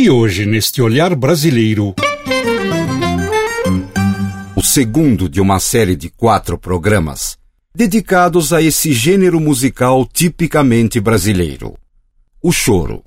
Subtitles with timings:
[0.00, 1.92] E hoje, neste olhar brasileiro.
[4.54, 7.36] O segundo de uma série de quatro programas
[7.74, 11.74] dedicados a esse gênero musical tipicamente brasileiro:
[12.40, 13.02] o choro.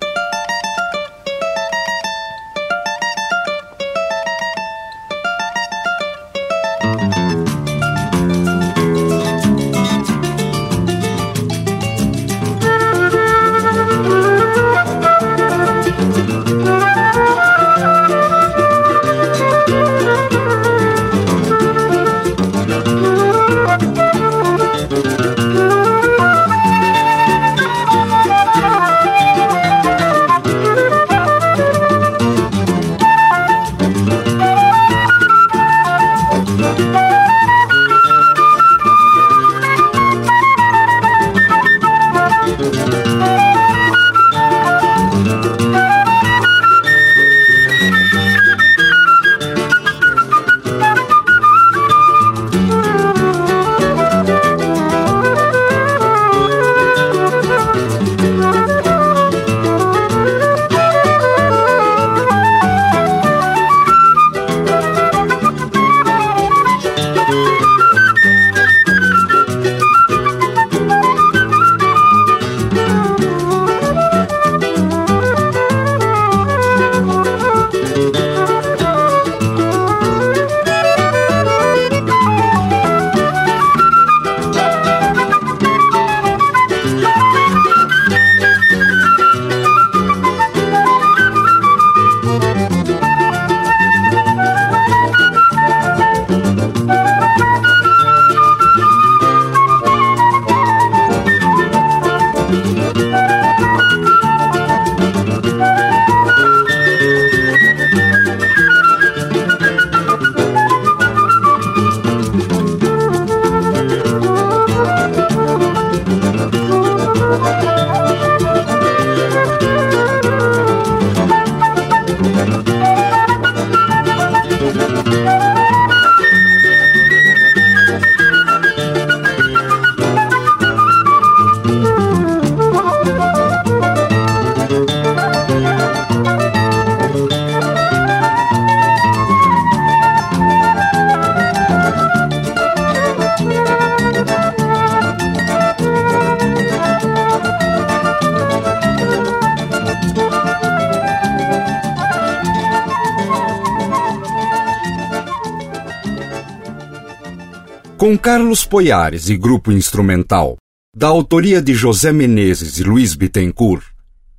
[158.32, 160.56] Carlos Poiares e grupo instrumental,
[160.96, 163.84] da autoria de José Menezes e Luiz Bittencourt,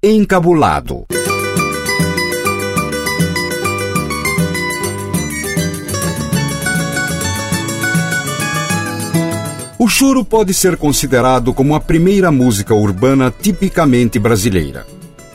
[0.02, 1.06] Encabulado.
[9.78, 14.88] O choro pode ser considerado como a primeira música urbana tipicamente brasileira.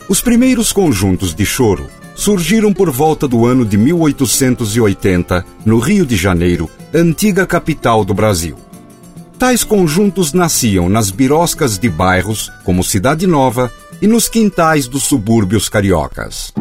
[0.08, 6.16] Os primeiros conjuntos de choro surgiram por volta do ano de 1880, no Rio de
[6.16, 8.56] Janeiro, antiga capital do Brasil.
[9.38, 15.68] Tais conjuntos nasciam nas biroscas de bairros como Cidade Nova e nos quintais dos subúrbios
[15.68, 16.52] cariocas.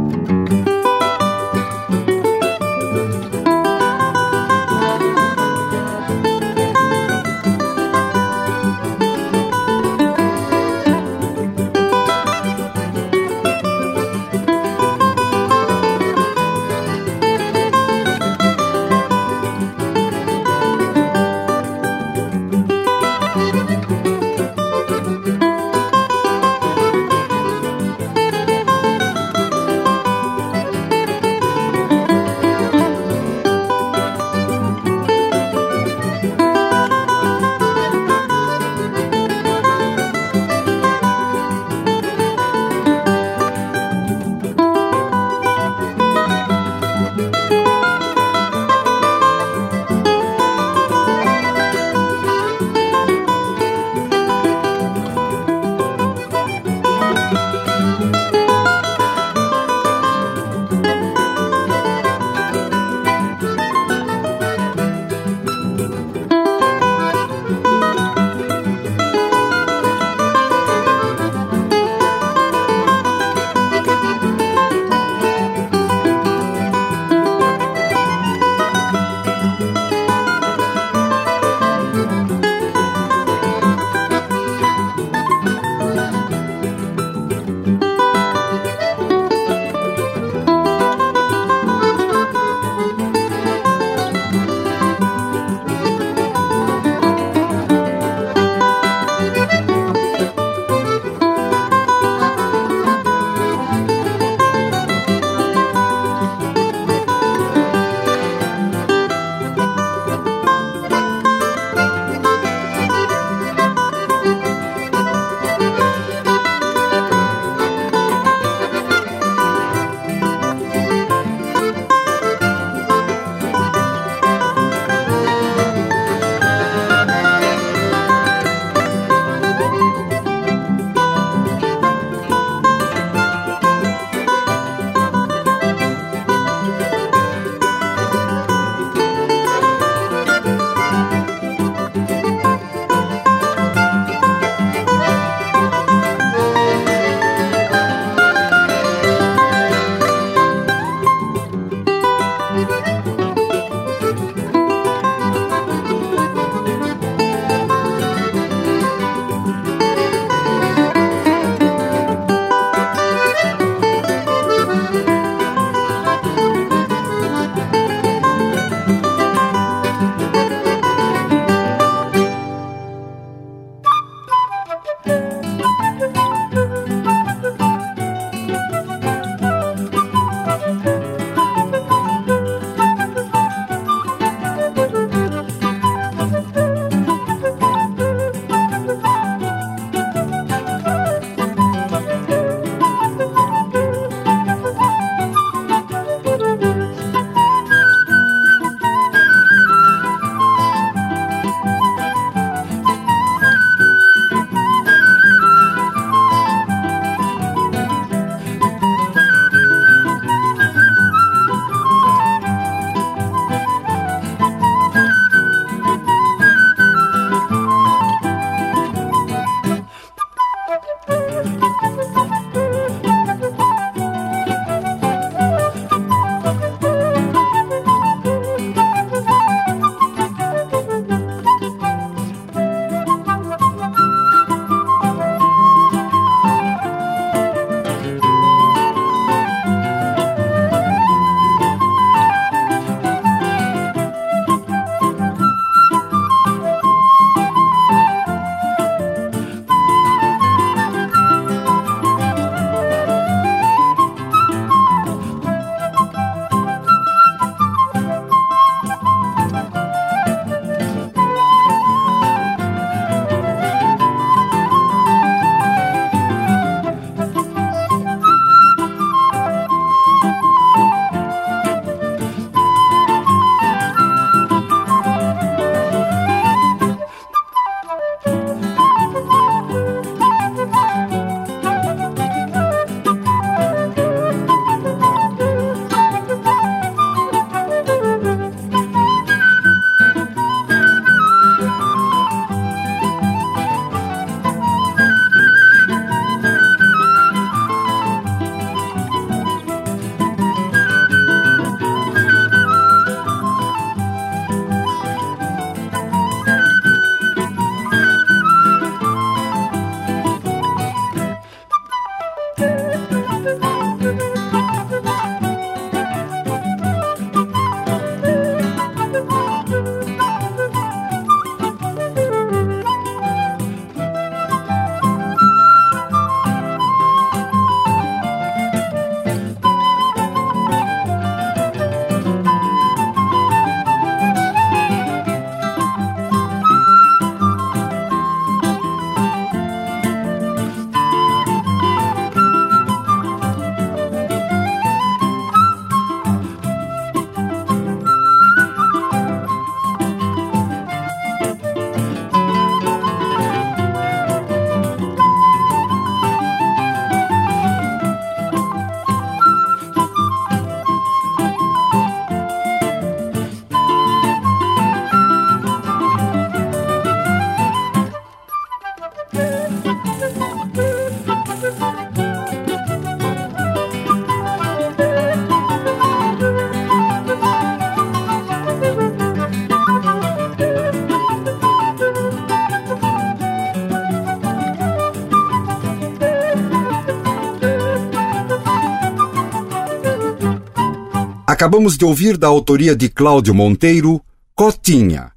[391.57, 394.21] Acabamos de ouvir da autoria de Cláudio Monteiro,
[394.53, 395.31] Cotinha,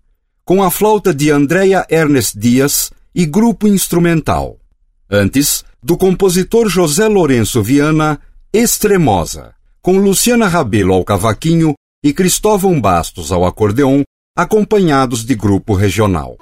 [0.45, 4.59] com a flauta de Andrea Ernest Dias e grupo instrumental.
[5.11, 8.21] Antes, do compositor José Lourenço Viana,
[8.53, 11.73] Extremosa, com Luciana Rabelo ao cavaquinho
[12.05, 14.03] e Cristóvão Bastos ao acordeon,
[14.37, 16.37] acompanhados de grupo regional.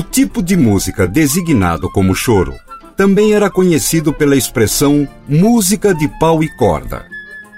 [0.00, 2.54] O tipo de música designado como choro
[2.96, 7.04] também era conhecido pela expressão música de pau e corda.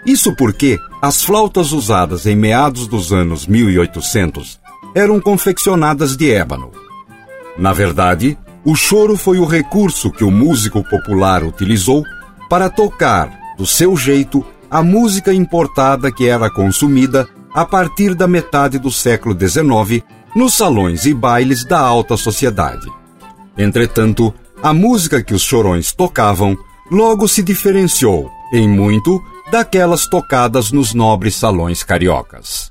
[0.04, 4.58] Isso porque as flautas usadas em meados dos anos 1800
[4.92, 6.72] eram confeccionadas de ébano.
[7.56, 12.02] Na verdade, o choro foi o recurso que o músico popular utilizou
[12.50, 18.80] para tocar, do seu jeito, a música importada que era consumida a partir da metade
[18.80, 20.02] do século XIX
[20.34, 22.86] nos salões e bailes da alta sociedade.
[23.56, 26.56] Entretanto, a música que os chorões tocavam
[26.90, 32.70] logo se diferenciou, em muito, daquelas tocadas nos nobres salões cariocas.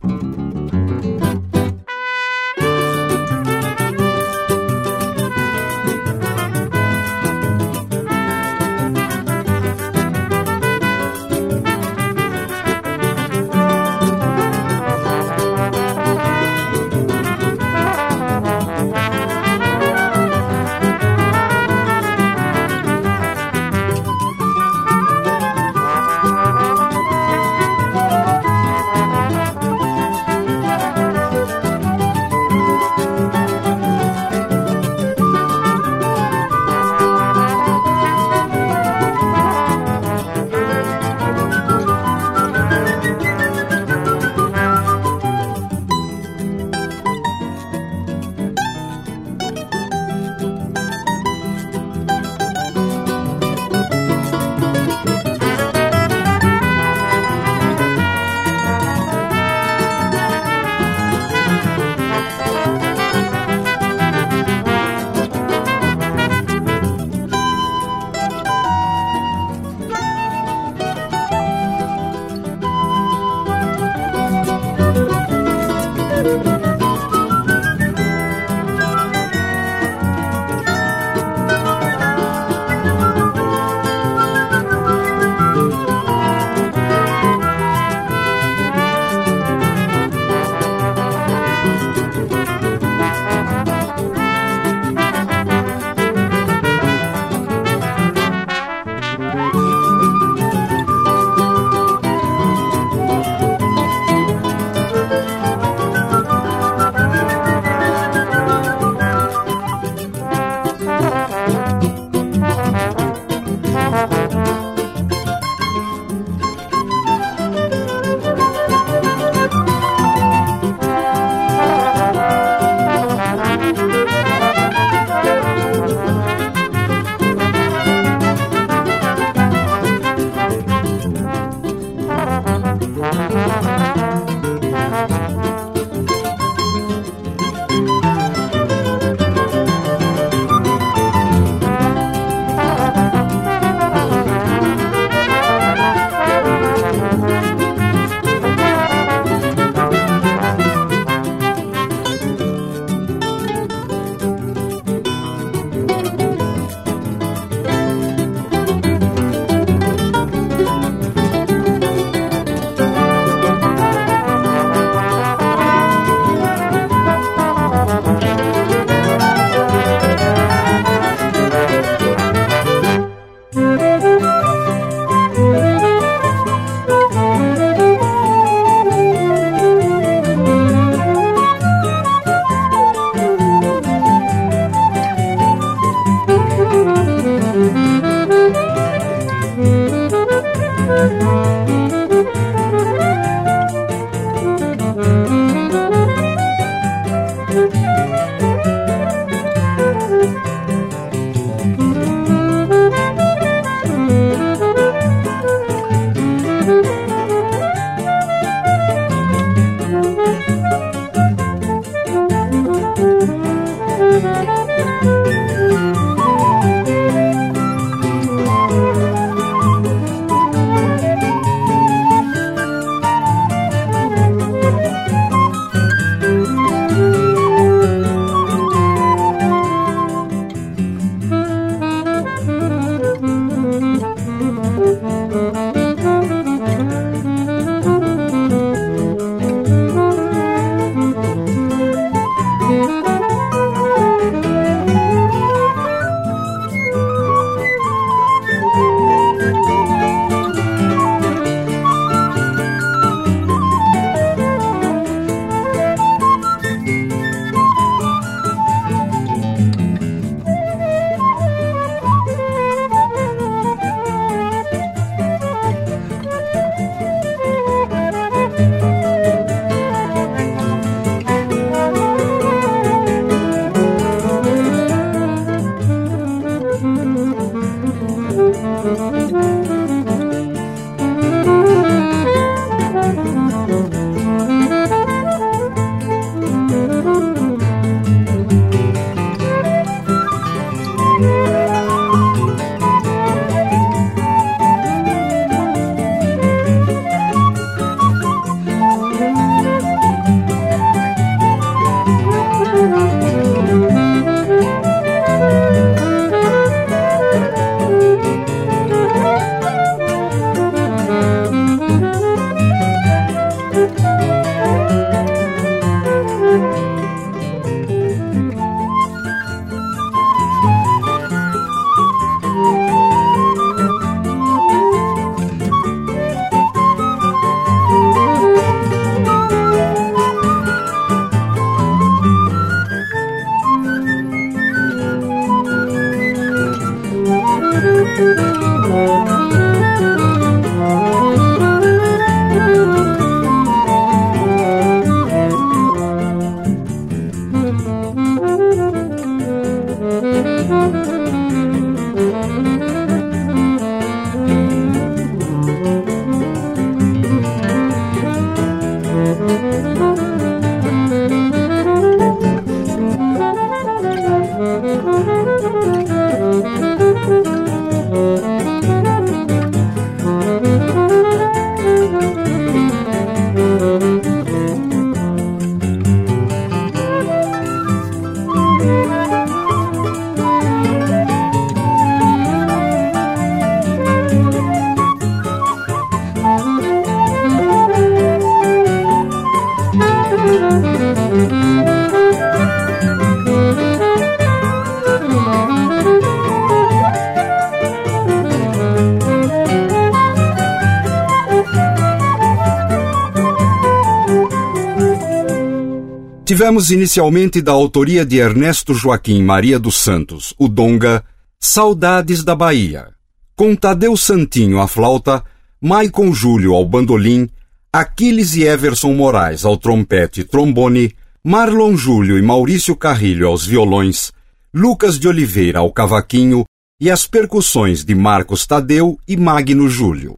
[406.61, 411.25] Tivemos inicialmente da autoria de Ernesto Joaquim Maria dos Santos, o Donga,
[411.59, 413.07] Saudades da Bahia,
[413.55, 415.43] com Tadeu Santinho à flauta,
[415.81, 417.49] Maicon Júlio ao bandolim,
[417.91, 424.31] Aquiles e Everson Moraes ao trompete e trombone, Marlon Júlio e Maurício Carrilho aos violões,
[424.71, 426.63] Lucas de Oliveira ao cavaquinho
[427.01, 430.37] e as percussões de Marcos Tadeu e Magno Júlio.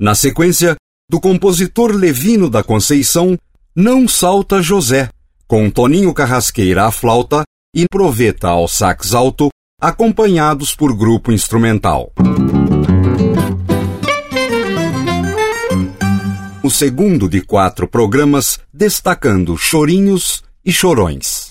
[0.00, 0.74] Na sequência,
[1.08, 3.38] do compositor Levino da Conceição,
[3.72, 5.10] Não Salta José,
[5.54, 12.12] com Toninho Carrasqueira à flauta e Proveta ao sax alto, acompanhados por grupo instrumental.
[16.60, 21.48] O segundo de quatro programas destacando chorinhos e chorões.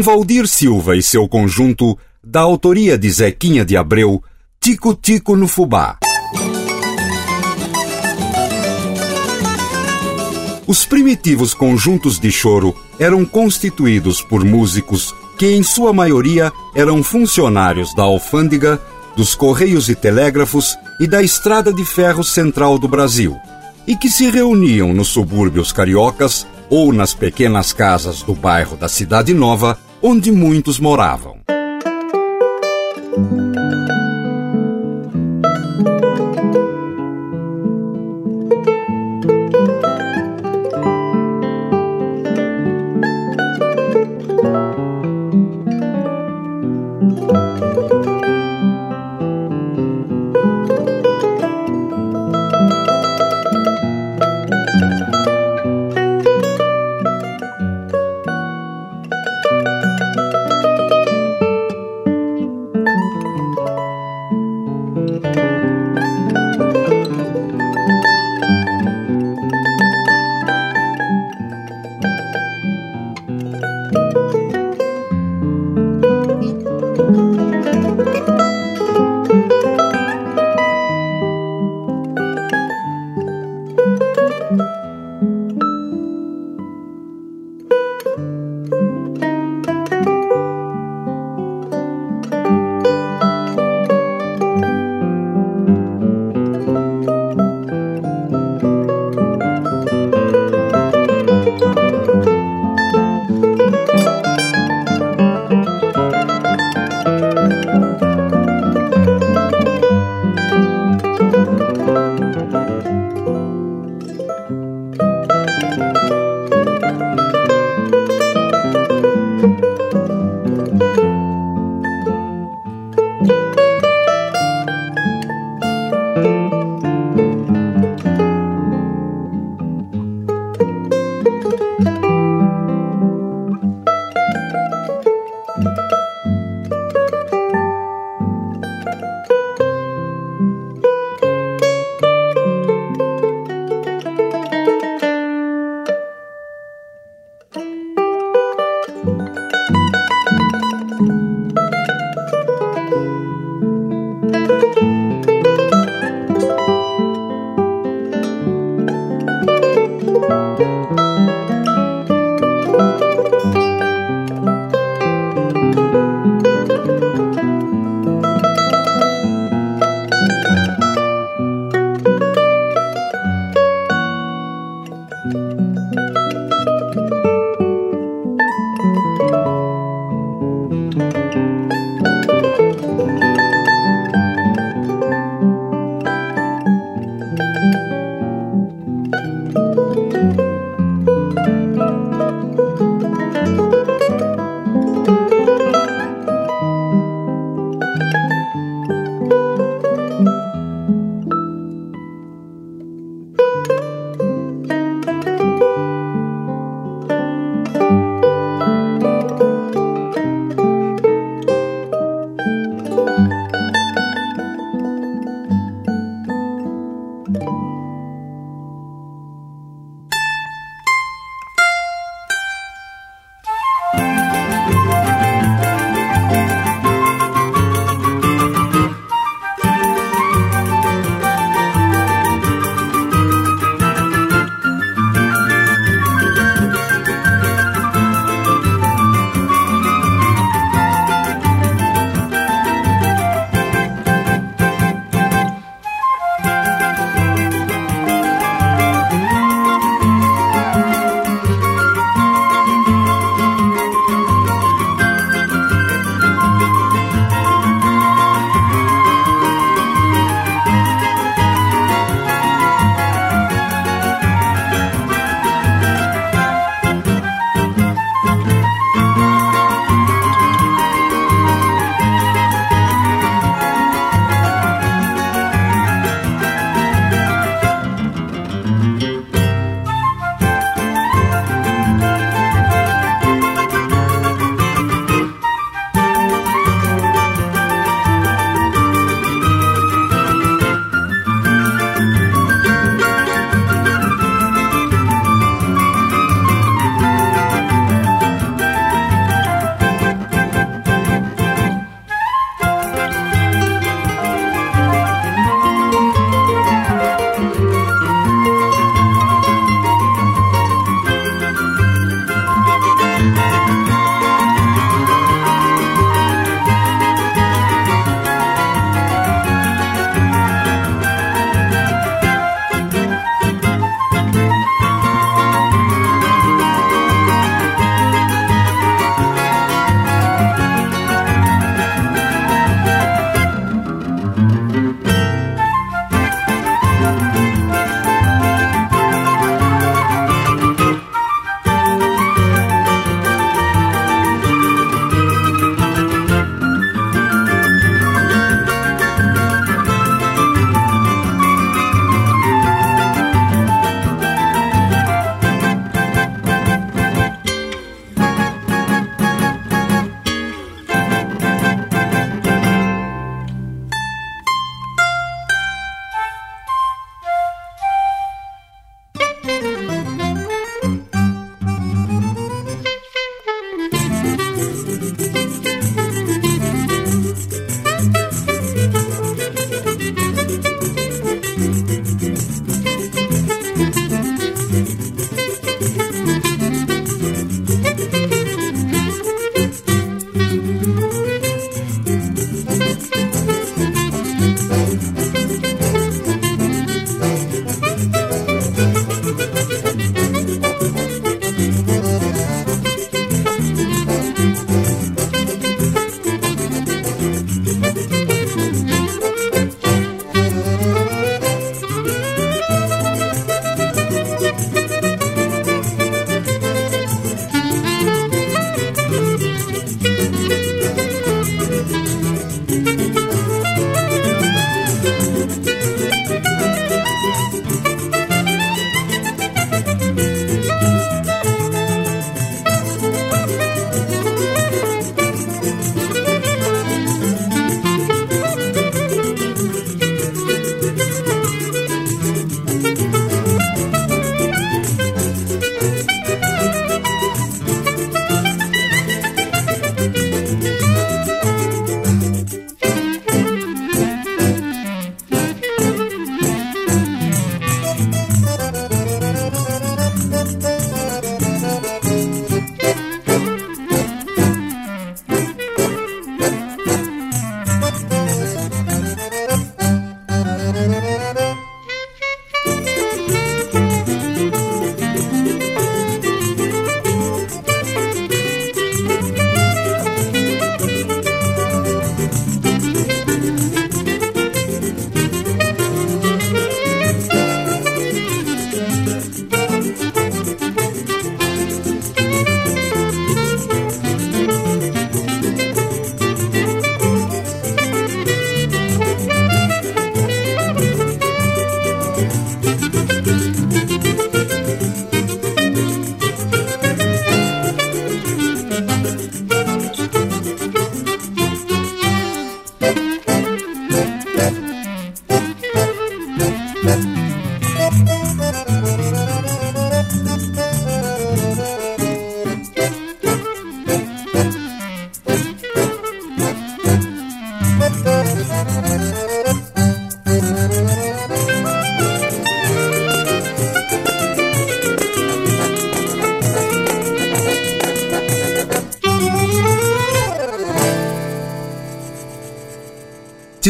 [0.00, 4.22] Valdir Silva e seu conjunto, da autoria de Zequinha de Abreu,
[4.60, 5.98] Tico Tico no Fubá.
[10.66, 17.94] Os primitivos conjuntos de choro eram constituídos por músicos que, em sua maioria, eram funcionários
[17.94, 18.80] da alfândega,
[19.16, 23.36] dos Correios e Telégrafos e da Estrada de Ferro Central do Brasil,
[23.86, 29.34] e que se reuniam nos subúrbios cariocas ou nas pequenas casas do bairro da Cidade
[29.34, 31.40] Nova, onde muitos moravam.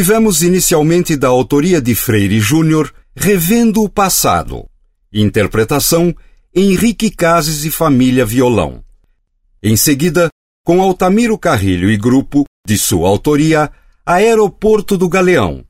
[0.01, 4.65] Tivemos inicialmente da autoria de Freire Júnior Revendo o Passado.
[5.13, 6.11] Interpretação
[6.55, 8.83] Henrique Cases e Família Violão.
[9.61, 10.27] Em seguida,
[10.65, 13.71] com Altamiro Carrilho e grupo, de sua autoria,
[14.03, 15.63] Aeroporto do Galeão.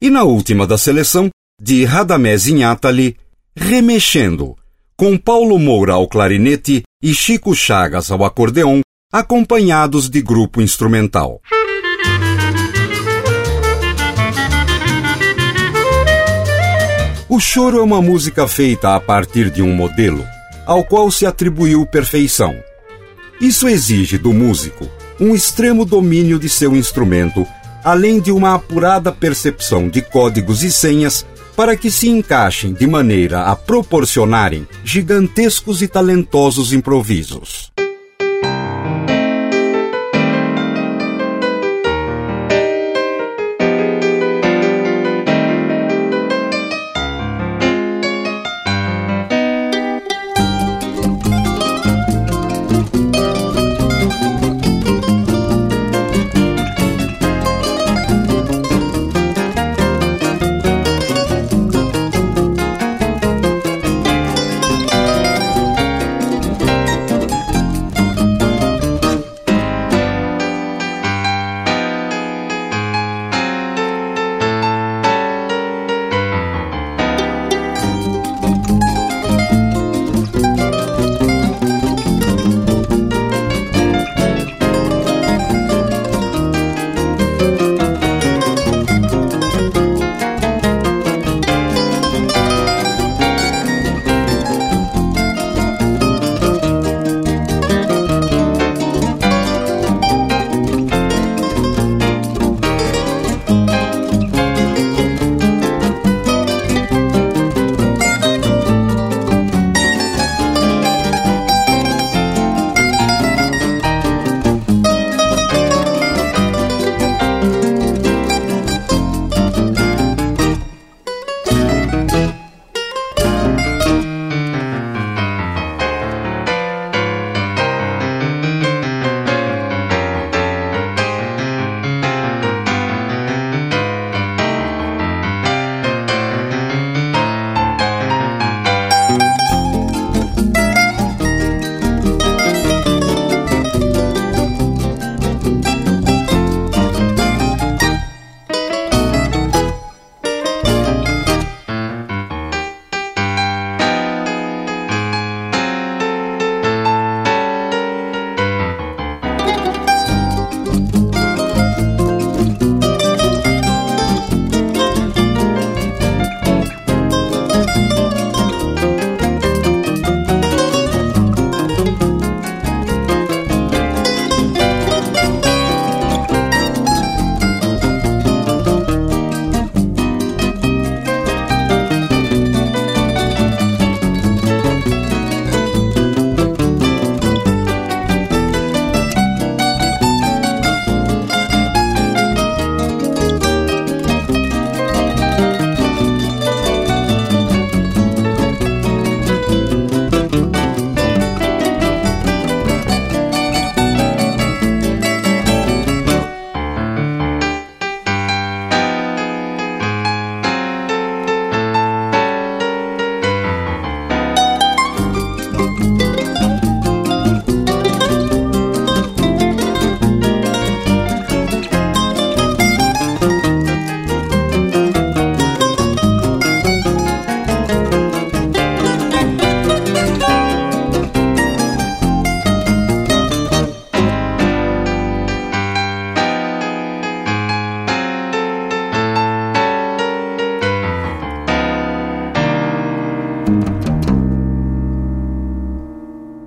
[0.00, 1.28] E na última da seleção,
[1.60, 3.14] de Radamés Inhatali,
[3.54, 4.56] Remexendo,
[4.96, 8.80] com Paulo Moura ao clarinete e Chico Chagas ao acordeão,
[9.12, 11.42] acompanhados de grupo instrumental.
[17.28, 20.24] O choro é uma música feita a partir de um modelo,
[20.64, 22.56] ao qual se atribuiu perfeição.
[23.40, 27.44] Isso exige do músico um extremo domínio de seu instrumento,
[27.82, 33.46] além de uma apurada percepção de códigos e senhas para que se encaixem de maneira
[33.46, 37.72] a proporcionarem gigantescos e talentosos improvisos.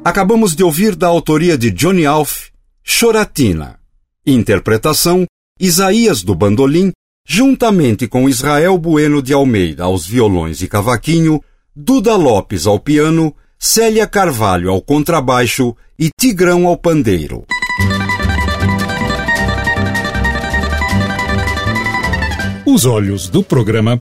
[0.10, 2.48] Acabamos de ouvir da autoria de Johnny Alf,
[2.84, 3.80] Choratina.
[4.26, 5.28] Interpretação,
[5.60, 6.92] Isaías do bandolim,
[7.24, 11.40] juntamente com Israel Bueno de Almeida aos violões e cavaquinho,
[11.76, 17.46] Duda Lopes ao piano, Célia Carvalho ao contrabaixo e Tigrão ao pandeiro.
[22.66, 23.96] Os olhos do programa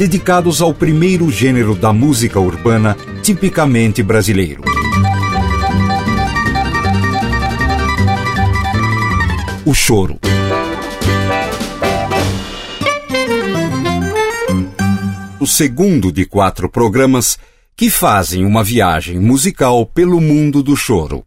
[0.00, 4.62] dedicados ao primeiro gênero da música urbana tipicamente brasileiro.
[9.66, 10.18] o choro.
[15.38, 17.38] O segundo de quatro programas
[17.76, 21.22] que fazem uma viagem musical pelo mundo do choro.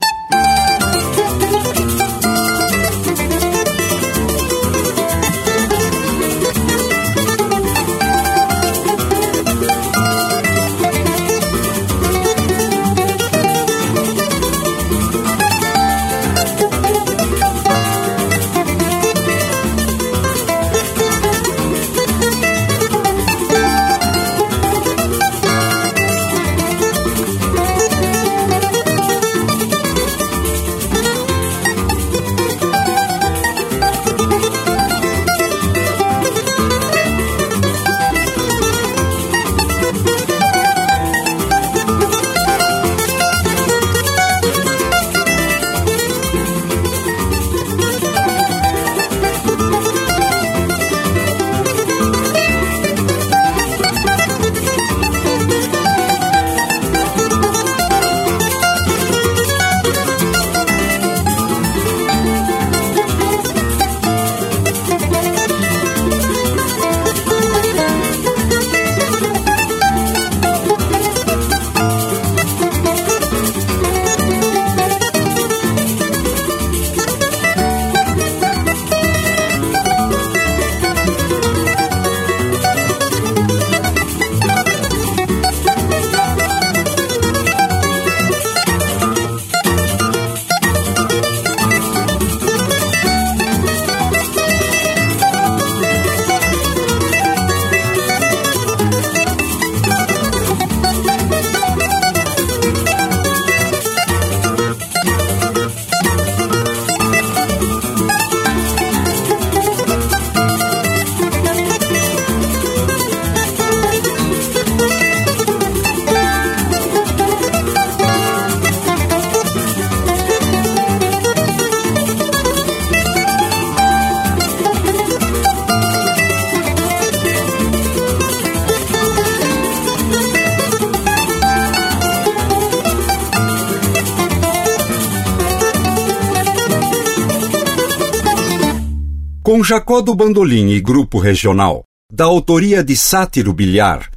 [139.54, 144.10] Com Jacó do Bandolim e Grupo Regional, da autoria de Sátiro Bilhar,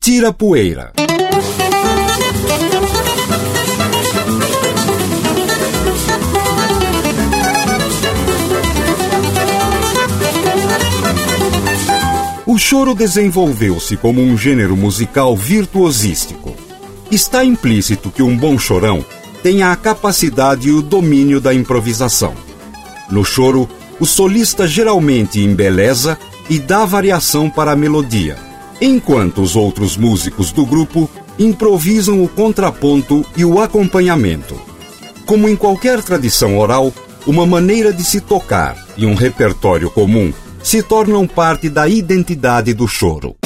[0.00, 0.92] Tira Poeira.
[12.44, 16.56] O choro desenvolveu-se como um gênero musical virtuosístico.
[17.12, 19.04] Está implícito que um bom chorão
[19.40, 22.34] tenha a capacidade e o domínio da improvisação.
[23.08, 23.68] No choro,
[24.00, 28.36] o solista geralmente embeleza e dá variação para a melodia,
[28.80, 34.60] enquanto os outros músicos do grupo improvisam o contraponto e o acompanhamento.
[35.26, 36.92] Como em qualquer tradição oral,
[37.26, 40.32] uma maneira de se tocar e um repertório comum
[40.62, 43.39] se tornam parte da identidade do choro.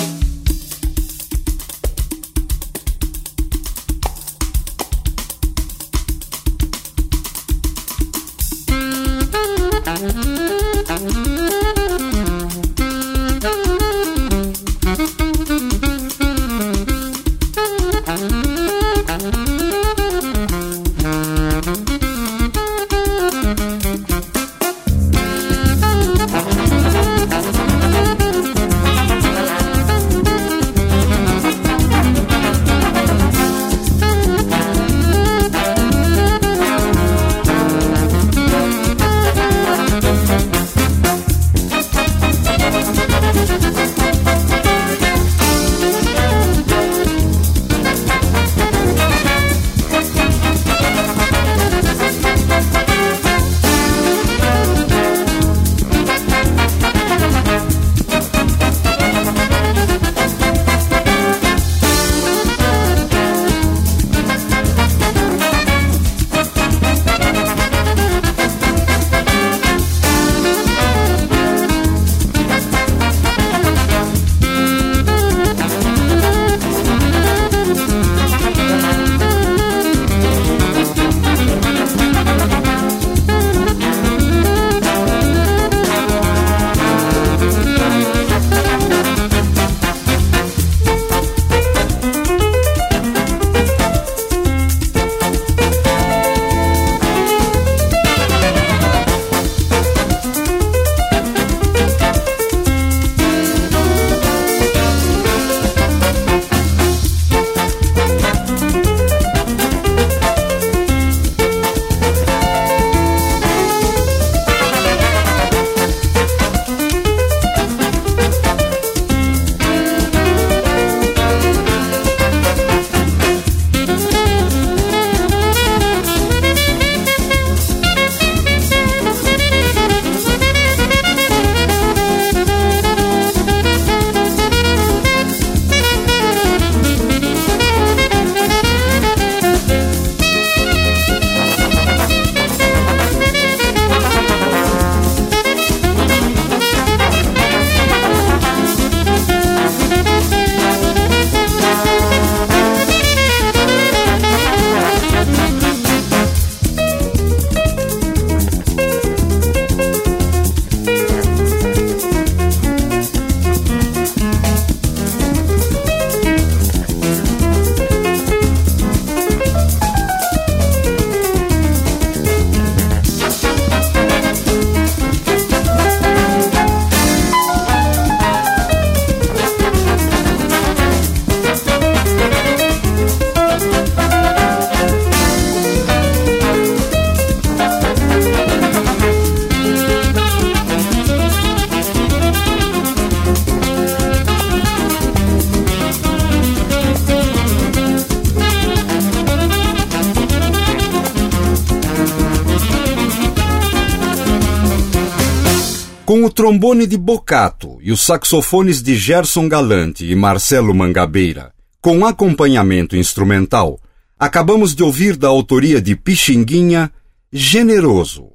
[206.35, 213.78] Trombone de Bocato e os saxofones de Gerson Galante e Marcelo Mangabeira, com acompanhamento instrumental,
[214.18, 216.91] acabamos de ouvir da autoria de Pixinguinha
[217.32, 218.30] Generoso.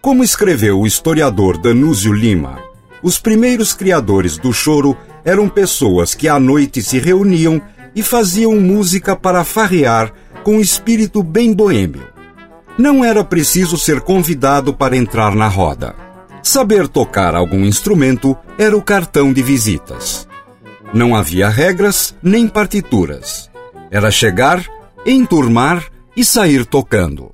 [0.00, 2.58] Como escreveu o historiador Danúzio Lima,
[3.02, 7.60] os primeiros criadores do choro eram pessoas que à noite se reuniam
[7.94, 10.12] e faziam música para farrear
[10.42, 12.02] com espírito bem boêmio.
[12.78, 15.94] Não era preciso ser convidado para entrar na roda.
[16.42, 20.26] Saber tocar algum instrumento era o cartão de visitas.
[20.92, 23.50] Não havia regras nem partituras.
[23.90, 24.64] Era chegar,
[25.06, 25.84] enturmar
[26.16, 27.32] e sair tocando.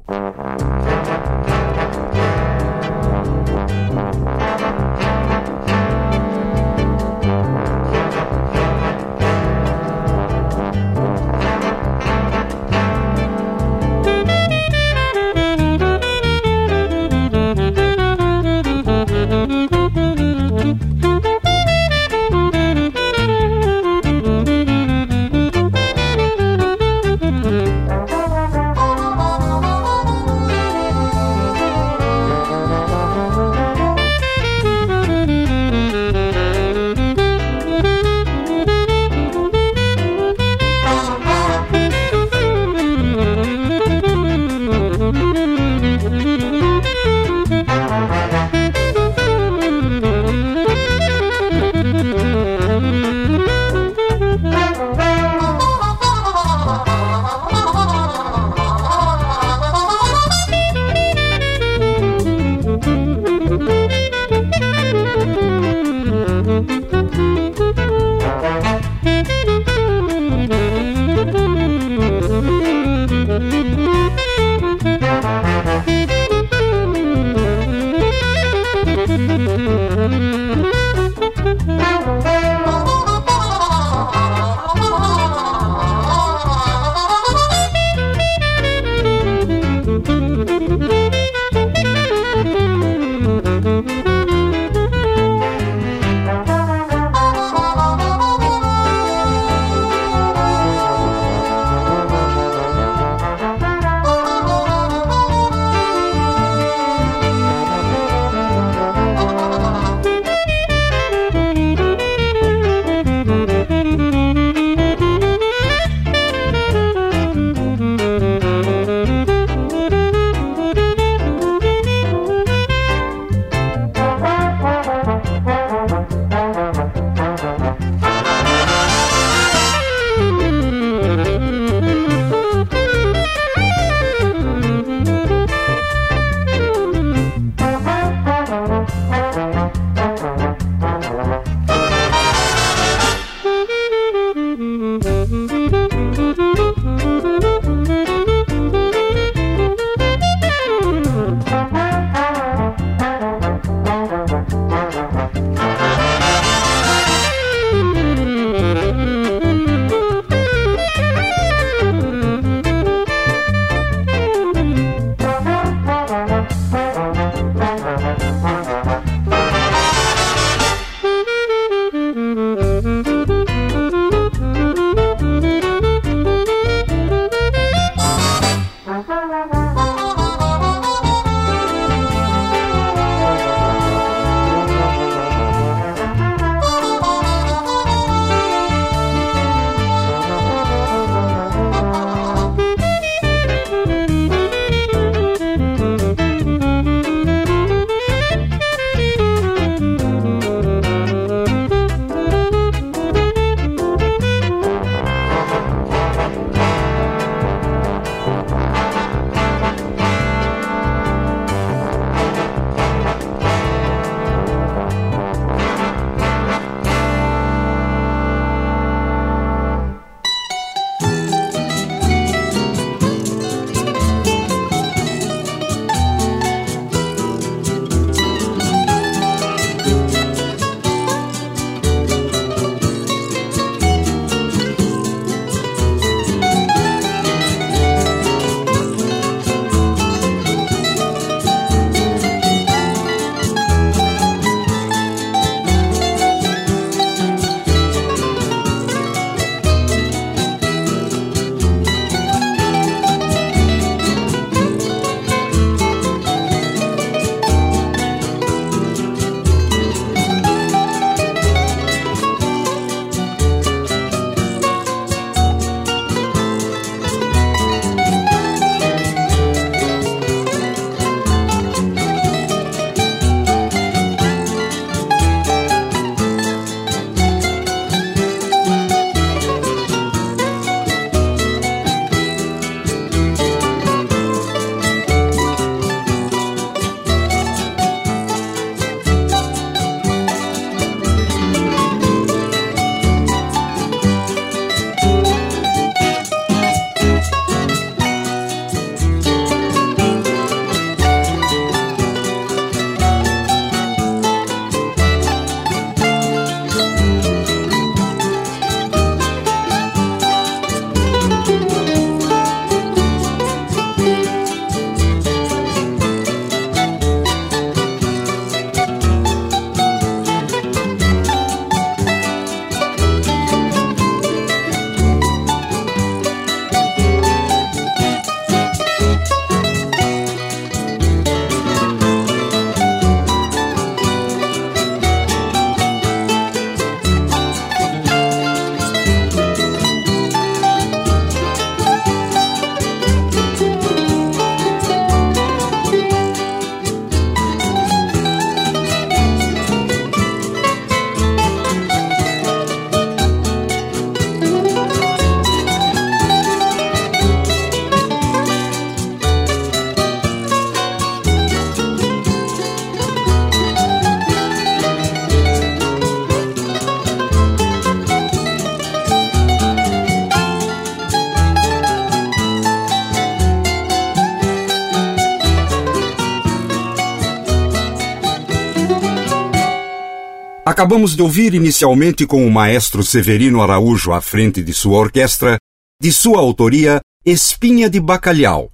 [380.79, 385.59] Acabamos de ouvir inicialmente com o maestro Severino Araújo à frente de sua orquestra,
[386.01, 388.70] de sua autoria Espinha de Bacalhau.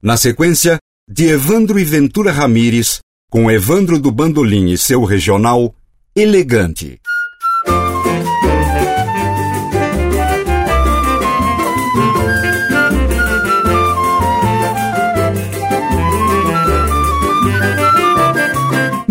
[0.00, 0.78] Na sequência,
[1.10, 5.74] de Evandro e Ventura Ramires, com Evandro do Bandolim e seu regional
[6.14, 7.00] Elegante.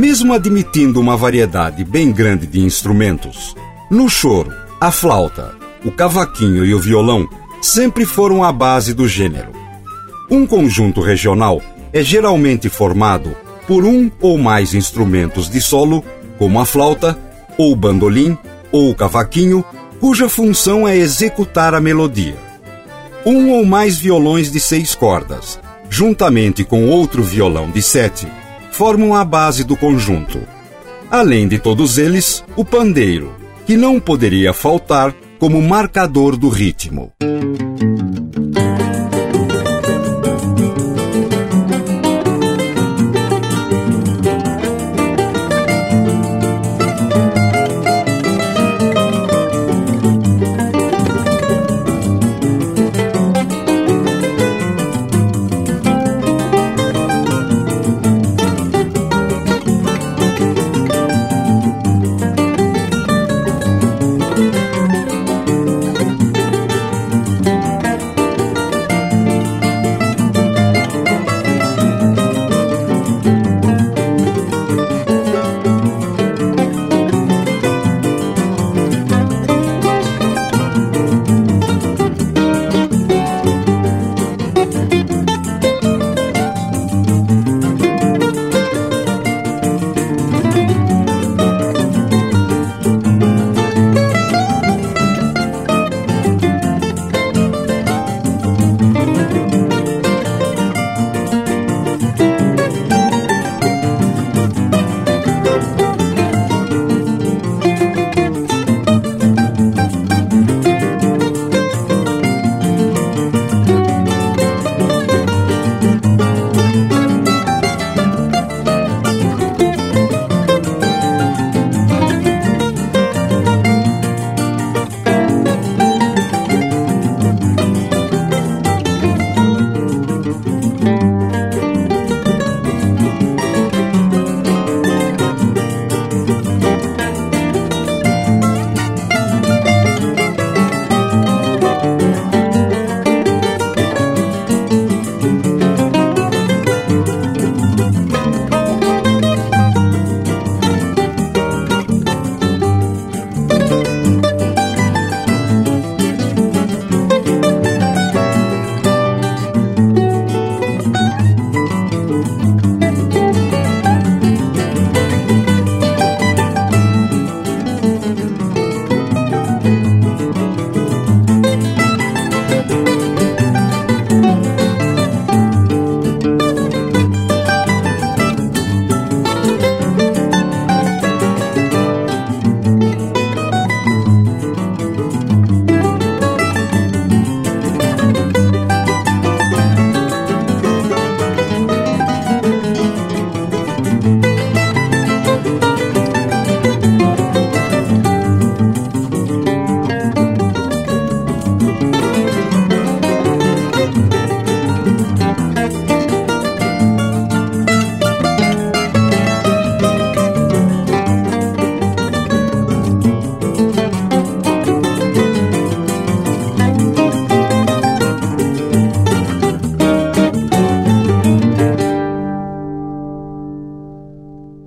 [0.08, 3.54] Mesmo admitindo uma variedade bem grande de instrumentos,
[3.92, 5.54] no choro, a flauta,
[5.84, 7.28] o cavaquinho e o violão
[7.62, 9.52] sempre foram a base do gênero.
[10.32, 13.36] Um conjunto regional é geralmente formado
[13.68, 16.02] por um ou mais instrumentos de solo,
[16.38, 17.20] como a flauta,
[17.58, 18.38] ou bandolim,
[18.72, 19.62] ou cavaquinho,
[20.00, 22.38] cuja função é executar a melodia.
[23.26, 28.26] Um ou mais violões de seis cordas, juntamente com outro violão de sete,
[28.78, 30.40] formam a base do conjunto.
[31.10, 33.34] Além de todos eles, o pandeiro,
[33.66, 37.12] que não poderia faltar como marcador do ritmo.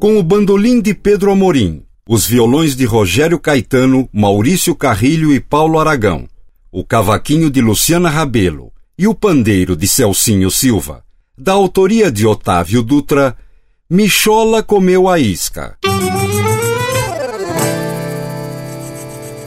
[0.01, 5.79] Com o bandolim de Pedro Amorim, os violões de Rogério Caetano, Maurício Carrilho e Paulo
[5.79, 6.27] Aragão,
[6.73, 8.70] o cavaquinho de Luciana Rabelo
[9.01, 11.03] e o pandeiro de Celcinho Silva,
[11.35, 13.35] da autoria de Otávio Dutra,
[13.89, 15.79] Michola comeu a isca.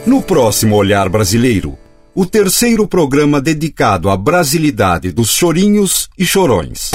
[0.04, 1.78] No próximo Olhar Brasileiro,
[2.16, 6.90] o terceiro programa dedicado à brasilidade dos chorinhos e chorões.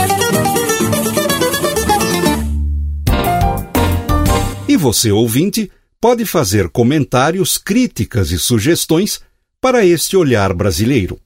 [4.67, 9.21] E você, ouvinte, pode fazer comentários, críticas e sugestões
[9.61, 11.21] para este olhar brasileiro.